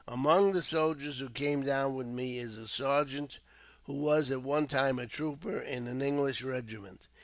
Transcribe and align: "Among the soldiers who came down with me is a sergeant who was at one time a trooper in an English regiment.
"Among 0.07 0.53
the 0.53 0.63
soldiers 0.63 1.19
who 1.19 1.29
came 1.29 1.61
down 1.61 1.93
with 1.93 2.07
me 2.07 2.39
is 2.39 2.57
a 2.57 2.67
sergeant 2.67 3.37
who 3.83 3.93
was 3.93 4.31
at 4.31 4.41
one 4.41 4.65
time 4.67 4.97
a 4.97 5.05
trooper 5.05 5.57
in 5.59 5.85
an 5.85 6.01
English 6.01 6.41
regiment. 6.41 7.01